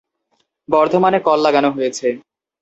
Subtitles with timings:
[0.69, 2.07] বর্ধমানে কল লাগানো হয়েছে।